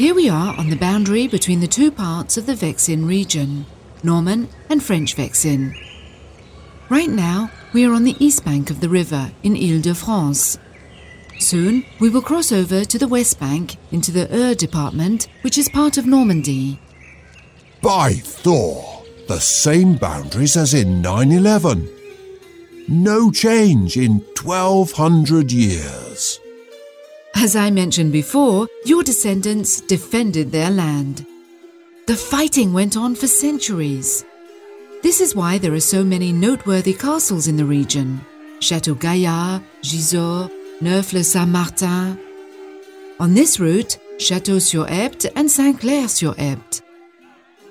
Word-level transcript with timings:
Here 0.00 0.14
we 0.14 0.30
are 0.30 0.56
on 0.56 0.70
the 0.70 0.76
boundary 0.76 1.26
between 1.26 1.60
the 1.60 1.66
two 1.66 1.90
parts 1.90 2.38
of 2.38 2.46
the 2.46 2.54
Vexin 2.54 3.06
region, 3.06 3.66
Norman 4.02 4.48
and 4.70 4.82
French 4.82 5.14
Vexin. 5.14 5.74
Right 6.88 7.10
now, 7.10 7.50
we 7.74 7.84
are 7.84 7.92
on 7.92 8.04
the 8.04 8.16
east 8.18 8.42
bank 8.42 8.70
of 8.70 8.80
the 8.80 8.88
river 8.88 9.30
in 9.42 9.54
Ile 9.54 9.82
de 9.82 9.94
France. 9.94 10.56
Soon, 11.38 11.84
we 11.98 12.08
will 12.08 12.22
cross 12.22 12.50
over 12.50 12.82
to 12.82 12.98
the 12.98 13.08
west 13.08 13.38
bank 13.38 13.76
into 13.92 14.10
the 14.10 14.24
Eure 14.28 14.56
department, 14.56 15.28
which 15.42 15.58
is 15.58 15.68
part 15.68 15.98
of 15.98 16.06
Normandy. 16.06 16.80
By 17.82 18.14
Thor, 18.14 19.04
the 19.28 19.38
same 19.38 19.96
boundaries 19.96 20.56
as 20.56 20.72
in 20.72 21.02
911. 21.02 21.90
No 22.88 23.30
change 23.30 23.98
in 23.98 24.20
1200 24.42 25.52
years. 25.52 26.40
As 27.42 27.56
I 27.56 27.70
mentioned 27.70 28.12
before, 28.12 28.68
your 28.84 29.02
descendants 29.02 29.80
defended 29.80 30.52
their 30.52 30.68
land. 30.70 31.24
The 32.06 32.14
fighting 32.14 32.74
went 32.74 32.98
on 32.98 33.14
for 33.14 33.28
centuries. 33.28 34.26
This 35.02 35.22
is 35.22 35.34
why 35.34 35.56
there 35.56 35.72
are 35.72 35.80
so 35.80 36.04
many 36.04 36.34
noteworthy 36.34 36.92
castles 36.92 37.48
in 37.48 37.56
the 37.56 37.64
region 37.64 38.20
Chateau 38.60 38.94
Gaillard, 38.94 39.62
Gisors, 39.80 40.50
Neaufles-Saint-Martin. 40.82 42.18
On 43.18 43.32
this 43.32 43.58
route, 43.58 43.96
Château-sur-Epte 44.18 45.32
and 45.34 45.50
Saint-Clair-sur-Epte. 45.50 46.82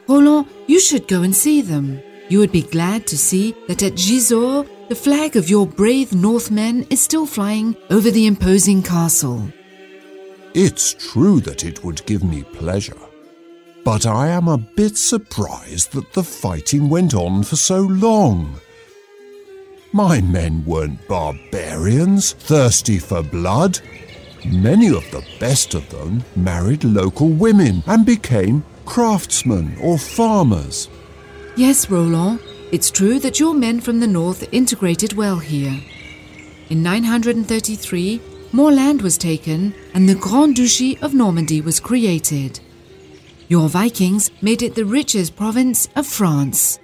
Roland, 0.08 0.48
you 0.66 0.80
should 0.80 1.08
go 1.08 1.22
and 1.22 1.36
see 1.36 1.62
them. 1.62 2.02
You 2.28 2.40
would 2.40 2.52
be 2.52 2.64
glad 2.64 3.06
to 3.06 3.18
see 3.20 3.54
that 3.68 3.84
at 3.84 3.94
Gisors, 3.94 4.68
the 4.90 4.96
flag 4.96 5.36
of 5.36 5.48
your 5.48 5.68
brave 5.68 6.12
Northmen 6.12 6.88
is 6.90 7.04
still 7.04 7.28
flying 7.28 7.76
over 7.92 8.10
the 8.10 8.26
imposing 8.26 8.82
castle. 8.82 9.54
It's 10.54 10.96
true 10.96 11.40
that 11.42 11.64
it 11.64 11.84
would 11.84 12.06
give 12.06 12.24
me 12.24 12.44
pleasure. 12.44 12.98
But 13.84 14.06
I 14.06 14.30
am 14.30 14.48
a 14.48 14.58
bit 14.58 14.98
surprised 14.98 15.94
that 15.94 16.12
the 16.14 16.24
fighting 16.24 16.90
went 16.90 17.14
on 17.14 17.44
for 17.44 17.56
so 17.56 17.82
long. 17.82 18.60
My 19.94 20.22
men 20.22 20.64
weren't 20.66 21.08
barbarians, 21.08 22.34
thirsty 22.34 23.00
for 23.00 23.24
blood. 23.24 23.80
Many 24.46 24.88
of 24.90 25.10
the 25.12 25.26
best 25.40 25.74
of 25.74 25.90
them 25.90 26.24
married 26.36 26.84
local 26.84 27.30
women 27.30 27.84
and 27.88 28.06
became 28.06 28.64
craftsmen 28.86 29.78
or 29.82 29.98
farmers. 29.98 30.90
Yes, 31.56 31.90
Roland, 31.90 32.40
it's 32.72 32.92
true 32.92 33.20
that 33.20 33.40
your 33.40 33.54
men 33.54 33.82
from 33.82 34.00
the 34.00 34.08
north 34.08 34.48
integrated 34.52 35.14
well 35.14 35.40
here. 35.40 35.80
In 36.70 36.84
933, 36.84 38.22
more 38.52 38.72
land 38.72 39.02
was 39.02 39.18
taken 39.18 39.74
and 39.94 40.08
the 40.08 40.16
Grand 40.16 40.56
Duchy 40.56 40.98
of 41.00 41.14
Normandy 41.14 41.62
was 41.62 41.80
created. 41.80 42.60
Your 43.48 43.70
Vikings 43.70 44.32
made 44.42 44.62
it 44.62 44.76
the 44.76 44.86
richest 44.86 45.36
province 45.36 45.88
of 45.96 46.06
France. 46.06 46.80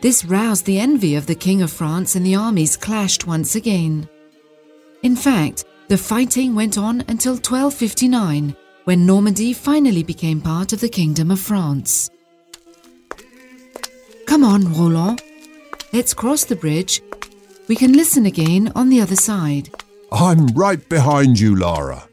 This 0.00 0.24
roused 0.24 0.66
the 0.66 0.78
envy 0.78 1.14
of 1.14 1.26
the 1.26 1.34
King 1.34 1.62
of 1.62 1.72
France 1.72 2.14
and 2.14 2.24
the 2.24 2.36
armies 2.36 2.76
clashed 2.76 3.26
once 3.26 3.54
again. 3.54 4.08
In 5.02 5.16
fact, 5.16 5.64
the 5.88 5.96
fighting 5.96 6.54
went 6.54 6.76
on 6.76 7.00
until 7.02 7.34
1259, 7.34 8.56
when 8.84 9.06
Normandy 9.06 9.52
finally 9.52 10.02
became 10.02 10.40
part 10.40 10.72
of 10.72 10.80
the 10.80 10.88
Kingdom 10.88 11.30
of 11.30 11.40
France. 11.40 12.10
Come 14.26 14.44
on, 14.44 14.72
Roland. 14.72 15.22
Let's 15.92 16.14
cross 16.14 16.44
the 16.44 16.56
bridge. 16.56 17.00
We 17.68 17.76
can 17.76 17.92
listen 17.92 18.26
again 18.26 18.72
on 18.74 18.88
the 18.88 19.00
other 19.00 19.16
side. 19.16 19.70
I'm 20.12 20.46
right 20.48 20.88
behind 20.88 21.40
you, 21.40 21.56
Lara. 21.56 22.08